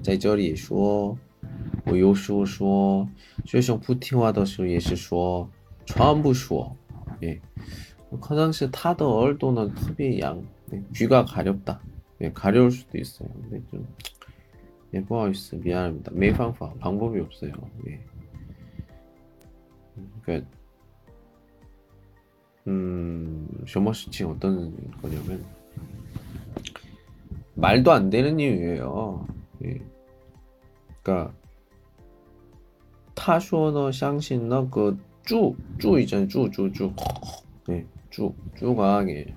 [0.01, 1.17] 在这里说，
[1.85, 3.07] 我有时候说，
[3.45, 5.49] 学生不听话的时候也是说，
[5.85, 6.75] 全部说，
[7.21, 7.39] 예
[8.21, 11.79] 可能是他的耳朵呢特别痒，네 귀가 가렵다,
[12.21, 13.29] 예 가려울 수도 있어요.
[13.49, 13.85] 근데 좀,
[14.93, 16.11] 예, 不好意思, 미안합니다.
[16.13, 17.51] 没方法, 방법이 없어요.
[17.87, 17.99] 예.
[20.23, 20.47] 그러니까,
[22.67, 25.43] 음, 什么事情 어떤 거냐면,
[27.55, 29.27] 말도 안 되는 이유예요.
[29.63, 29.81] 예.
[31.03, 31.33] 그러니까
[33.15, 36.93] 他说呢相信那个猪猪 있잖아요猪猪猪
[37.65, 39.33] 네, 猪猪가 예,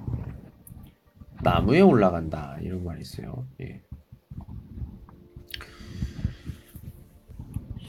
[1.43, 3.81] 나무에 올라간다 이런 말이 있어요 예.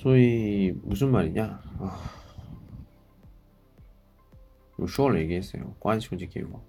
[0.01, 1.99] 所以 무슨 말이냐 아,
[4.77, 6.59] 我说了 얘기했어요 关手机给我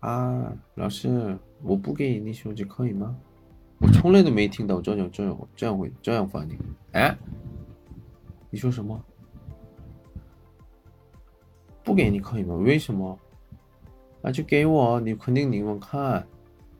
[0.00, 3.16] 啊老师我不给你手机可以吗
[3.79, 6.57] 我从来都没听到这样这样这样会这样反应。
[6.93, 7.15] 哎，
[8.49, 8.99] 你说什么？
[11.83, 12.55] 不给你可以吗？
[12.55, 13.17] 为什么？
[14.21, 16.25] 那就给我，你肯定你们看。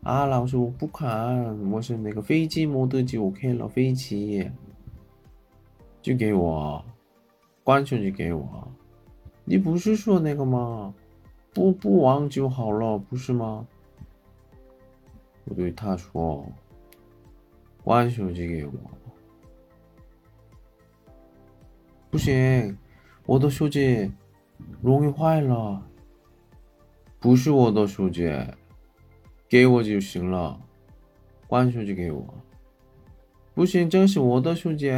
[0.01, 4.49] 啊，老师我不看，我是那个飞机模特就 OK 了，飞机
[6.01, 6.83] 就给我，
[7.63, 8.67] 关手机给我。
[9.43, 10.93] 你不是说那个吗？
[11.53, 13.65] 不不玩就好了，不是吗？
[15.45, 16.45] 我对他说，
[17.85, 18.73] 关手机给我。
[22.09, 22.75] 不行，
[23.27, 24.11] 我的手机
[24.81, 25.85] 容易坏了。
[27.19, 28.27] 不是我的手机，
[29.47, 30.59] 给我就行了。
[31.45, 32.33] 关手机给我。
[33.53, 34.91] 不行，这是我的手机。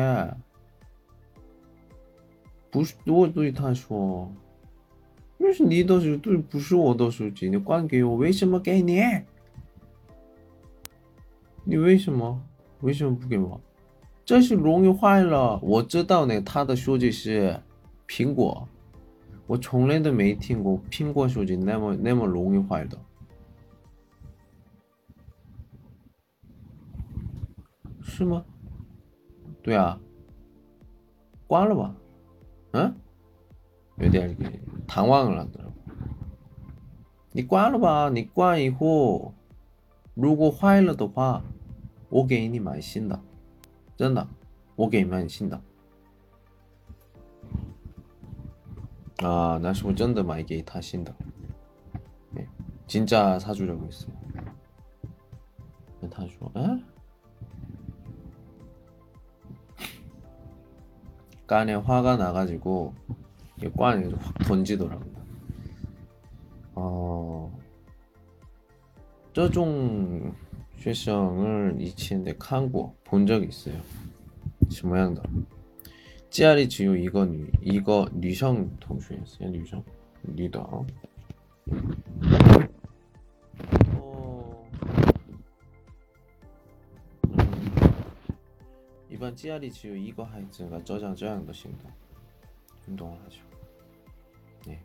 [2.71, 4.31] 不是，我对他说。
[5.37, 8.15] 那是你的手，对，不是我的手机，你关给我。
[8.15, 9.03] 为什么给你？
[11.65, 12.41] 你为什么？
[12.80, 13.60] 为什么不给我？
[14.24, 15.58] 这是容易坏了。
[15.62, 17.60] 我知道呢，他的手机是
[18.06, 18.68] 苹果，
[19.46, 22.98] 我从来都没听过苹果手机那么那么容易坏的。
[28.00, 28.44] 是吗？
[29.62, 29.98] 对啊，
[31.46, 31.94] 关了吧。
[32.72, 32.94] 嗯，
[33.96, 34.36] 有点
[34.86, 35.70] 唐望了，知道吧？
[37.32, 39.34] 你关了吧，你关以后，
[40.14, 41.42] 如果坏了的话，
[42.08, 43.20] 我给你买新的，
[43.96, 44.26] 真的，
[44.76, 45.60] 我给你买新的。
[49.18, 51.14] 啊，那是我真的买给他新的。
[52.30, 52.48] 네
[52.86, 54.12] 진짜 사주려고 했어요.
[56.10, 56.50] 다 줘.
[56.56, 56.82] 에?
[61.46, 62.94] 깐에 화가 나가지고
[63.62, 65.12] 이관을 확 던지더라고요.
[66.74, 67.52] 어,
[69.32, 70.34] 这种
[70.77, 73.81] 실성을 이 치는데 칸고 본적 있어요.
[74.69, 75.21] 지 모양도.
[76.29, 79.49] 찌아리 지우 이거 뉴 이거 뉴성 동주였어요.
[79.49, 79.83] 뉴성
[80.23, 80.85] 리더.
[83.95, 84.69] 어...
[87.25, 87.47] 음.
[89.09, 91.89] 이번 찌아리 지우 이거 하이즈가 저장 저장도 신다
[92.87, 93.41] 운동을 하죠.
[94.67, 94.83] 네.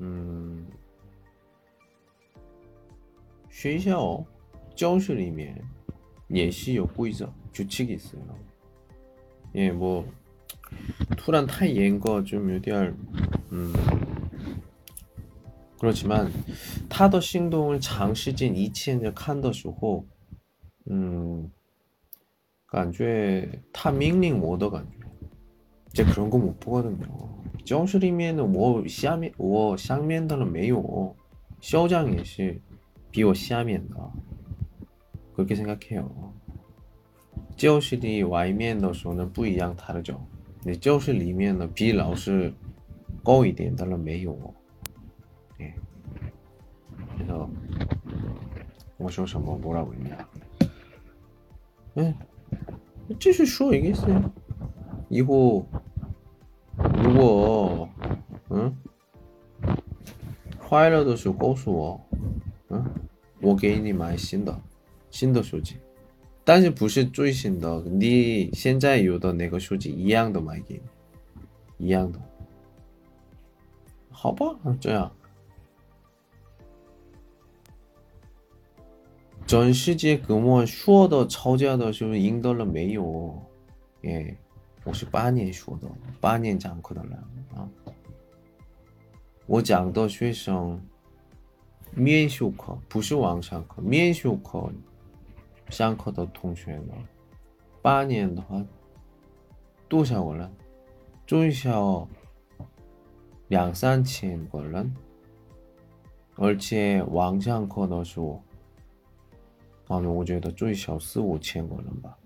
[0.00, 0.68] 음.
[3.49, 4.23] 学校
[4.75, 5.61] 教室里面
[6.27, 8.21] 也是有规则 규칙이 있어요.
[9.55, 10.05] 예, 뭐
[11.15, 12.93] 突然 太严格좀有点
[13.51, 13.71] 음,
[15.79, 16.29] 그렇지만
[16.89, 20.05] 他的行动长时间以前的看的时候，
[20.85, 21.49] 嗯，
[22.67, 24.97] 感觉他命令我的感觉，
[25.93, 27.29] 这 그런 거 못 보거든요.
[27.63, 31.15] 教室里面的我下面我上面的人没有，
[31.61, 32.59] 校长也是
[33.11, 33.95] 比我下面的，
[35.35, 36.33] 그렇게 생각해요.
[37.55, 40.19] 教室里外面的时候呢不一样，다르죠.
[40.61, 42.53] 근데 教室里面呢比老师
[43.23, 44.37] 高一点的人没有。
[45.59, 45.73] 예.
[47.17, 47.49] 그래서
[48.97, 50.17] 我说什么 뭐라고 했냐?
[51.97, 52.15] 예.
[53.19, 54.31] 继续说 얘기했어요.
[55.09, 55.65] 以后
[57.03, 57.87] 如果
[58.49, 58.75] 嗯
[60.59, 62.08] 坏了的时候告诉我，嗯，
[63.40, 64.60] 我给你买新的，
[65.10, 65.76] 新的手机，
[66.44, 67.80] 但是不是最新的。
[67.82, 70.80] 你现在有的那个手机一样的，买给
[71.78, 72.20] 你一样的。
[74.10, 74.44] 好吧，
[74.78, 75.10] 这样。
[79.46, 83.34] 全世界跟我说的，吵架的时候赢得了没有？
[84.02, 84.36] 哎，
[84.84, 85.88] 我是八年学的，
[86.20, 87.68] 八年讲课的了。
[89.46, 90.80] 我讲的学生。
[91.94, 94.70] 面授课不是网上课，面授课
[95.68, 96.94] 上课的同学呢，
[97.82, 98.64] 八年的话
[99.88, 100.50] 多少个人？
[101.26, 102.08] 最少
[103.48, 104.94] 两三千个人，
[106.36, 108.42] 而且网上课的时候。
[109.86, 112.16] 反正，我觉得最少四五千个人吧。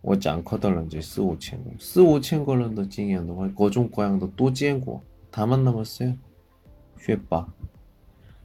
[0.00, 5.00] 我讲课的人就四五千个，四五千个人的经验的话，各种各样的都见过。
[5.30, 6.18] 他们那么些
[6.98, 7.48] 学霸，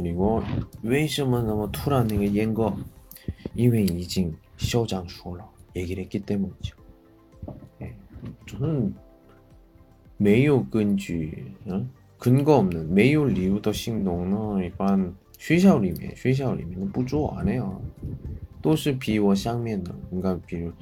[0.00, 0.42] 그리고
[0.82, 2.72] 为什么那么突然那个严格？
[3.54, 6.74] 因为已经校长说了，얘기를했기때문이죠。
[7.80, 7.92] 예
[8.46, 8.92] 저는
[10.18, 11.84] 没有根据, 어?
[12.18, 17.80] 근거 없는 没有理由的行动呢，一般学校里面学校里面不做안 해요.
[18.62, 20.72] 都是比我上面的，你看，比如，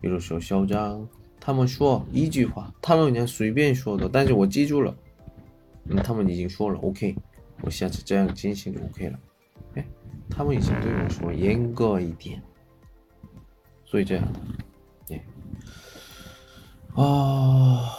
[0.00, 1.06] 比如说校长，
[1.40, 4.94] 他们说一句话，他们人家随便说的，但是我记住了，
[5.86, 7.16] 嗯，他们已经说了，OK，
[7.61, 9.19] 我下次这样进行就 ok 了。
[9.75, 9.85] 哎
[10.29, 12.41] 他们以前对我说严格一点
[13.85, 14.27] 所以这样
[15.05, 15.21] 对
[16.93, 17.89] 啊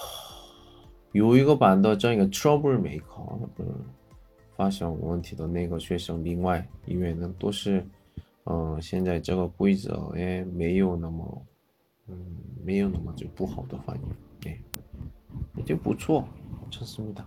[1.12, 3.38] 有一个班的这个 trouble maker
[4.56, 7.84] 发现我问题的那个学生另外因为呢都是
[8.44, 11.46] 嗯现在这个规则哎没有那么
[12.06, 12.16] 嗯
[12.64, 14.50] 没有那么就不好的反应。
[14.50, 14.58] 哎，
[15.56, 16.26] 也就不错
[16.70, 17.26] 真是没打。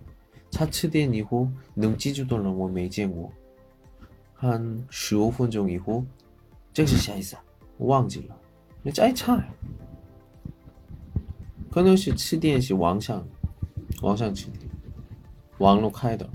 [0.70, 3.30] 词典以后能记住的人我没见过。
[4.38, 6.04] 看十五分钟以后，
[6.72, 7.44] 这是啥意思啊？
[7.78, 8.36] 我忘记了，
[8.82, 9.42] 你再查。
[11.70, 13.26] 可能是词典是网上，
[14.02, 14.70] 网上词典。
[15.58, 16.28] 网络开的，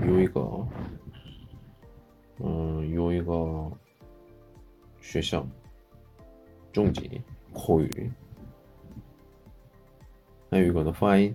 [0.00, 0.66] 有一个
[2.40, 3.70] 嗯有一个
[5.00, 5.46] 学校
[6.72, 7.20] 中级
[7.52, 8.10] 口语。
[10.54, 11.34] 还有一个的发音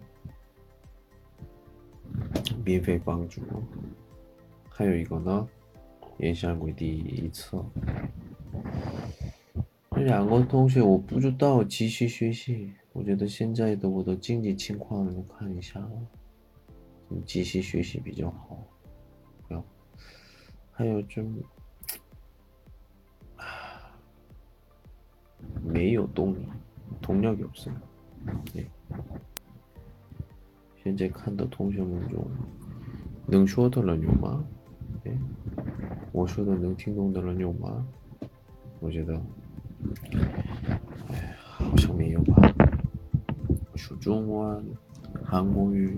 [2.64, 3.42] 免费帮助。
[4.70, 5.46] 还有一个呢
[6.18, 7.62] 也上过第一次。
[9.92, 12.72] 这两个同学我不知道继续学习。
[12.94, 15.86] 我觉得现在的我的经济情况我看一下
[17.10, 18.64] 你继续学习比较好。
[19.48, 19.64] 不要，
[20.72, 21.26] 还有这，
[25.64, 26.48] 没有动力，
[27.02, 27.82] 动力有什么？
[28.54, 28.70] 对，
[30.84, 32.26] 现在看到同学们中，
[33.26, 34.46] 能说的人有吗？
[35.06, 35.12] 哎，
[36.12, 37.86] 我说的能听懂的人有吗？
[38.80, 39.20] 我觉得。
[41.08, 42.54] 哎，好像没有吧？
[43.76, 44.64] 说中文、
[45.24, 45.98] 韩国语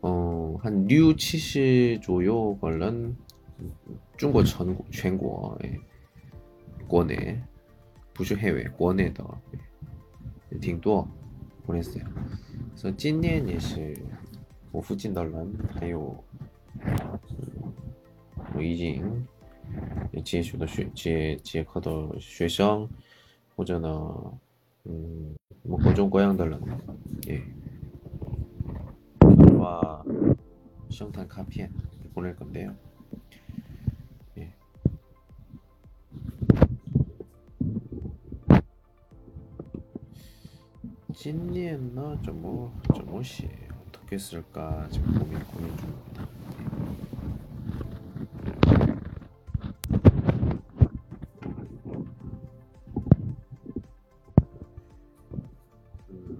[0.00, 3.16] 어한 6, 70左右 걸른
[4.16, 5.58] 중국 전국全国
[6.86, 7.40] 国内
[8.14, 9.24] 不是해외国内的
[10.50, 11.06] 也挺多
[11.66, 12.04] 보냈어요.
[12.74, 13.96] 그래서 今年也是
[14.70, 16.16] 我附近的人还有
[16.80, 17.08] 嗯
[18.54, 19.26] 我已经
[20.24, 21.90] 接触的学接接课的
[22.20, 22.88] 学生
[23.56, 23.88] 或者呢
[24.84, 25.34] 嗯
[25.68, 26.60] 뭐各种各样的人
[27.26, 27.42] 예
[31.00, 31.72] 성탄 카피엔
[32.14, 32.76] 보낼 건데요.
[34.38, 34.54] 예.
[41.14, 43.48] 찐니엔나 좀뭐 좀뭐시
[43.88, 46.28] 어떻게 쓸까 지금 고민 고민 중입니다.
[56.10, 56.36] 음,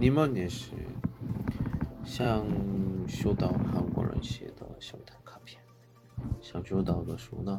[0.00, 0.70] 你们也是
[2.04, 2.46] 像
[3.08, 5.60] 收到韩国人 写的圣诞卡片，
[6.40, 7.58] 想收到的时候呢，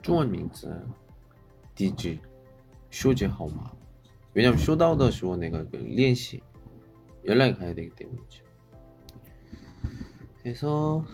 [0.00, 0.86] 中文名字、
[1.74, 2.18] 地址、
[2.90, 3.72] 手机号码。
[4.34, 6.40] 왜냐면 쇼다우더 쇼 내가 그 리엔씨
[7.24, 8.44] 연락이 가야 되기 때문이죠.
[10.40, 11.04] 그래서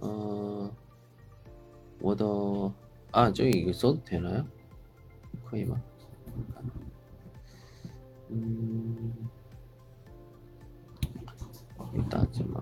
[0.00, 0.70] 어
[2.00, 2.72] 워더
[3.10, 4.46] 아 저기 이거 써도 되나요?
[5.46, 5.80] 거의 막
[8.30, 8.75] 음,
[12.09, 12.61] 따지마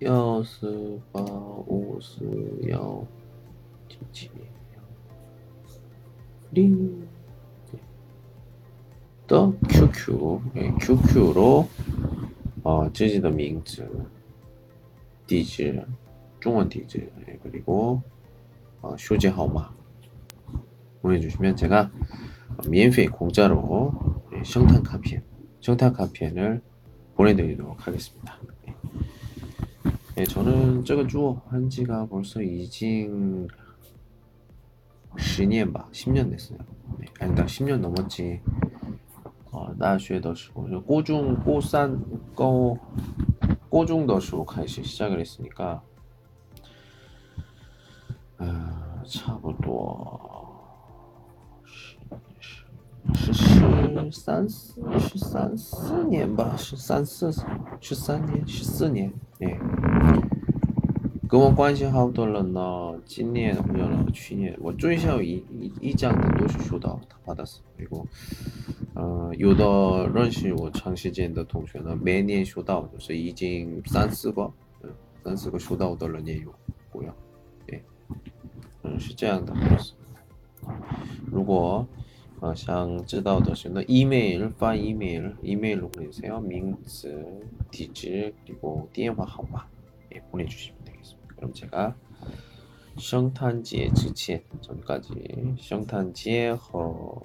[0.00, 1.20] 여스바
[1.66, 3.06] 오스여
[3.88, 4.52] 지치여
[6.52, 6.98] 링또
[9.68, 11.68] QQ 네, QQ로
[12.64, 14.06] 어, 지지의 명칭
[15.26, 15.80] 디지
[16.40, 18.02] 중원 디지 네, 그리고
[18.82, 19.72] 어, 휴지 하마
[21.00, 21.90] 보내주시면 제가
[22.68, 23.92] 免费공짜로
[24.44, 25.22] 성탄 네, 카피에
[25.61, 26.61] 성탄 카피엔을
[27.15, 28.37] 보내드리도록 하겠습니다.
[28.67, 28.75] 예.
[30.17, 33.47] 예, 저는 저거 주어 한 지가 벌써 이징
[35.17, 36.59] 10年吧 10년 됐어요.
[36.99, 38.41] 네, 아니다 10년 넘었지.
[39.51, 42.03] 어, 大学的时候, 고중, 고산,
[42.35, 42.77] 고,
[43.69, 45.81] 고중 的时候 开始 시작을 했으니까
[48.37, 50.30] 아, 差不多
[53.23, 57.31] 十三四十三四年吧，十三四
[57.81, 59.57] 十三年十四年，哎，
[61.27, 68.05] 跟我关系好的人呢，今年或者去年，我最少一一一张的都是收到他받았어 그리고
[68.93, 74.89] 呃，有的认识我长时间的同学呢，每年收到就是已经三四个，嗯，
[75.23, 76.53] 三四个收到的人也有，
[76.91, 77.13] 不要，
[77.65, 77.83] 对，
[78.83, 79.53] 嗯，是这样的，
[81.31, 81.85] 如果
[82.41, 86.39] 呃想知道的是呢，email发 email email로 보내주세요.
[86.39, 87.25] 名字,
[87.71, 89.65] 地址 그리고 电话号码
[90.13, 91.35] 예, 보내주시면 되겠습니다.
[91.35, 91.95] 그럼 제가
[92.97, 97.21] 圣诞节之前 전까지 圣诞节和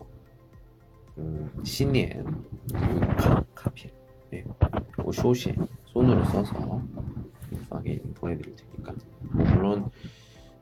[1.18, 2.42] 음, 신년
[3.18, 3.88] 카, 카피
[4.32, 4.44] 예,
[4.92, 5.54] 그리고 쇼시
[5.86, 6.82] 손으로 써서
[7.68, 9.90] 파게 보내드릴 테니까 뭐 물론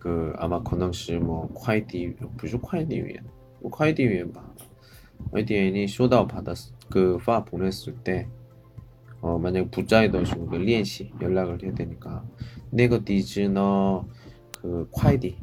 [0.00, 3.22] 그 아마 可能是뭐快递不是快递员
[3.60, 4.44] 뭐快递员吧
[5.30, 8.28] 快递员이收到 받았 그파 보냈을 때
[9.20, 12.24] 어, 만약 부자에 넣으시고 그 리엔씨 연락을 해야 되니까
[12.70, 14.06] 내가 디즈너
[14.60, 15.36] 그快递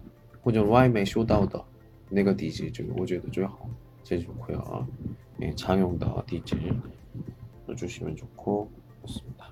[0.44, 1.66] 或者 外卖 쇼다우더
[2.10, 3.70] 내가 디즈 좀 오제도 最好
[4.04, 4.88] 제일 좋고요
[5.42, 6.56] 예, 장용더 디즈
[7.68, 8.70] 넣어주시면 좋고
[9.02, 9.52] 그렇습니다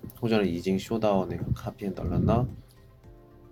[0.20, 2.46] 或者已经收到那个卡片的人呢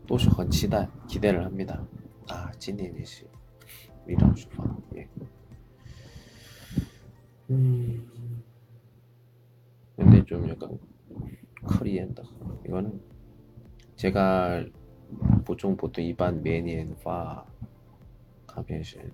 [0.07, 1.82] 都是很期待 기대를 합니다.
[2.28, 3.24] 아, 今年也是
[4.07, 4.64] 이런 수파.
[4.96, 5.09] 예.
[7.50, 8.42] 음.
[9.96, 10.78] 근데 좀 약간
[11.64, 12.22] 커리엔다.
[12.66, 13.00] 이거는
[13.96, 14.64] 제가
[15.44, 17.46] 보통 보통 일반 매니엔파
[18.46, 19.12] 卡片是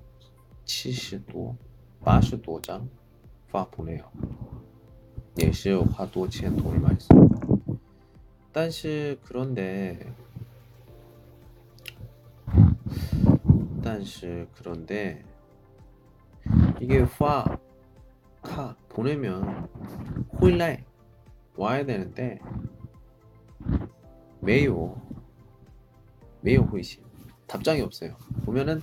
[0.64, 1.56] 七十多、
[2.00, 2.88] 八十多张
[3.48, 4.10] 发不了，
[5.36, 7.43] 也是花多钱돈을 많이 써.
[8.54, 10.12] 但是 그런데
[13.82, 15.24] 但是 그런데
[16.80, 17.58] 이게 화,
[18.42, 19.68] 카 보내면
[20.40, 20.84] 호일날
[21.56, 22.40] 와야 되는데
[24.40, 25.00] 매요
[26.40, 27.02] 매요 호이시
[27.46, 28.16] 답장이 없어요.
[28.44, 28.80] 보면은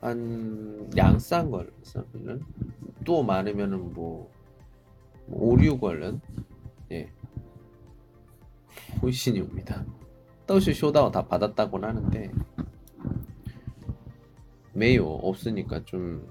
[0.00, 2.42] 한 양싼 걸 쓰면은
[3.04, 4.30] 또 많으면은 뭐
[5.28, 6.20] 5, 6월은
[6.92, 7.10] 예
[9.02, 9.84] 호이신이 옵니다.
[10.46, 12.32] 떠시 쇼다오 다 받았다고는 하는데
[14.72, 16.28] 매요 없으니까 좀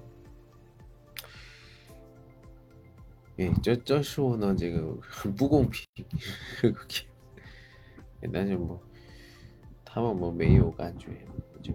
[3.38, 5.86] 예, 这这说呢，这个很 不公平。
[6.60, 7.06] 그게
[8.30, 8.78] 但是뭐
[9.82, 11.26] 他们뭐没有感觉，
[11.62, 11.72] 就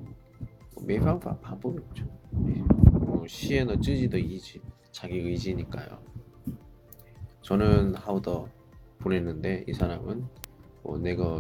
[0.86, 4.62] 没办法바보겠죠。뭐 시에는 쯔지의 의지,
[4.92, 6.00] 자기 의지니까요.
[7.42, 8.48] 저는 하우더
[9.00, 10.28] 보냈는데 이 사람은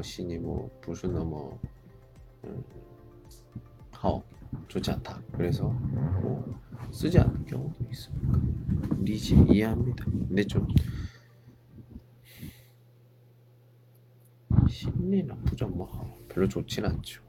[0.02, 0.70] 신이 뭐뭐
[2.44, 2.64] 음,
[4.68, 5.20] 좋지 않다.
[5.32, 6.60] 그래서 뭐
[6.90, 8.38] 쓰지 않는 경우도 있습니다.
[9.02, 10.04] 리지 이해합니다.
[10.04, 10.66] 근데 좀
[14.68, 17.22] 심리 나쁘죠 뭐 별로 좋진 않죠.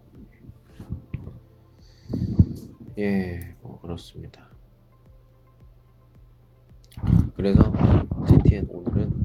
[2.97, 4.49] 예, 뭐 그렇습니다.
[7.36, 7.74] 그래서
[8.28, 9.20] TTN 오늘은 좀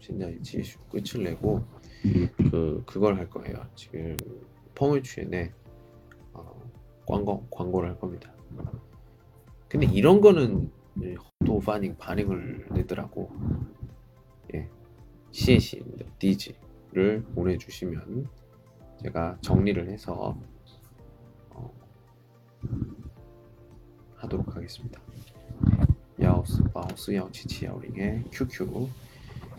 [0.00, 1.62] 신나게 지슈 끝을 내고
[2.50, 3.66] 그 그걸 할 거예요.
[3.74, 4.16] 지금
[4.74, 5.52] 펑을취엔에
[6.32, 6.62] 어,
[7.06, 8.32] 광고 광고를 할 겁니다.
[9.68, 10.70] 근데 이런 거는
[11.46, 13.30] 또 반응 반응을 내더라고.
[14.54, 14.68] 예,
[15.30, 16.06] 시에시입니다.
[16.18, 18.26] 디지를 보내주시면
[19.02, 20.36] 제가 정리를 해서
[21.50, 21.72] 어,
[24.16, 25.00] 하도록 하겠습니다.
[26.20, 28.88] 야오스 바오스 야오치치 야오링의 QQ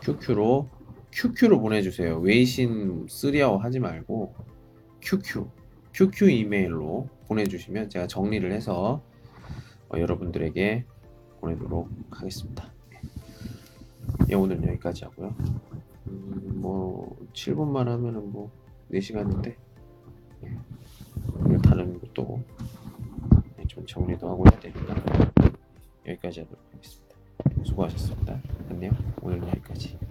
[0.01, 0.67] QQ로
[1.11, 2.19] QQ로 보내주세요.
[2.19, 4.33] 웨이신 쓰리아오 하지 말고
[5.01, 5.47] QQ
[5.93, 9.01] QQ 이메일로 보내주시면 제가 정리를 해서
[9.89, 10.85] 어, 여러분들에게
[11.41, 12.71] 보내도록 하겠습니다.
[14.29, 15.35] 예, 오늘은 여기까지 하고요.
[16.07, 18.51] 음, 뭐 7분만 하면은 뭐
[18.91, 19.55] 4시간인데
[20.43, 22.41] 예, 다른 것도
[23.59, 24.95] 예, 좀 정리도 하고 해야 되니까
[26.07, 27.11] 여기까지 하도록 하겠습니다.
[27.64, 28.41] 수고하셨습니다.
[28.70, 28.91] 안녕.
[29.22, 30.01] 오늘은 여기까지.